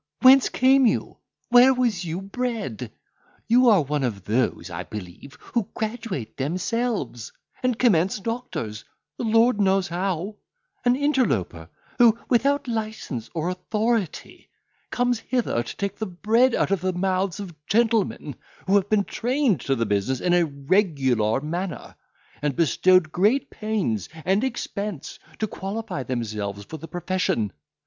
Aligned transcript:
—whence 0.23 0.49
came 0.49 0.87
you?—where 0.87 1.75
was 1.75 2.03
you 2.03 2.21
bred? 2.23 2.91
You 3.47 3.69
are 3.69 3.83
one 3.83 4.03
of 4.03 4.23
those, 4.25 4.71
I 4.71 4.81
believe, 4.81 5.37
who 5.53 5.69
graduate 5.75 6.37
themselves, 6.37 7.31
and 7.61 7.77
commence 7.77 8.19
doctors, 8.19 8.83
the 9.19 9.25
Lord 9.25 9.61
knows 9.61 9.89
how; 9.89 10.37
an 10.85 10.95
interloper, 10.95 11.69
who, 11.99 12.17
without 12.29 12.67
licence 12.67 13.29
or 13.35 13.49
authority, 13.49 14.49
comes 14.89 15.19
hither 15.19 15.61
to 15.61 15.77
take 15.77 15.97
the 15.99 16.07
bread 16.07 16.55
out 16.55 16.71
of 16.71 16.81
the 16.81 16.93
mouths 16.93 17.39
of 17.39 17.53
gentlemen 17.67 18.35
who 18.65 18.73
have 18.77 18.89
been 18.89 19.03
trained 19.03 19.61
to 19.61 19.75
the 19.75 19.85
business 19.85 20.19
in 20.19 20.33
a 20.33 20.45
regular 20.45 21.39
manner, 21.41 21.93
and 22.41 22.55
bestowed 22.55 23.11
great 23.11 23.51
pains 23.51 24.09
and 24.25 24.43
expense 24.43 25.19
to 25.37 25.45
qualify 25.45 26.01
themselves 26.01 26.63
for 26.63 26.77
the 26.77 26.87
profession. 26.87 27.53